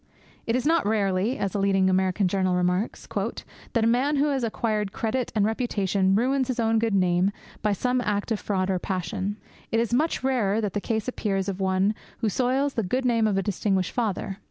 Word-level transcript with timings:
'It 0.47 0.55
is 0.55 0.65
not 0.65 0.83
rarely,' 0.83 1.37
as 1.37 1.53
a 1.53 1.59
leading 1.59 1.87
American 1.87 2.27
journal 2.27 2.55
remarks, 2.55 3.05
'that 3.07 3.83
a 3.83 3.87
man 3.87 4.15
who 4.15 4.29
has 4.29 4.43
acquired 4.43 4.91
credit 4.93 5.31
and 5.35 5.45
reputation 5.45 6.15
ruins 6.15 6.47
his 6.47 6.59
own 6.59 6.79
good 6.79 6.95
name 6.95 7.31
by 7.61 7.71
some 7.71 8.01
act 8.03 8.31
of 8.31 8.39
fraud 8.39 8.71
or 8.71 8.79
passion. 8.79 9.37
It 9.71 9.79
is 9.79 9.93
much 9.93 10.23
rarer 10.23 10.59
that 10.59 10.73
the 10.73 10.81
case 10.81 11.07
appears 11.07 11.47
of 11.47 11.59
one 11.59 11.93
who 12.17 12.29
soils 12.29 12.73
the 12.73 12.81
good 12.81 13.05
name 13.05 13.27
of 13.27 13.37
a 13.37 13.43
distinguished 13.43 13.91
father. 13.91 14.39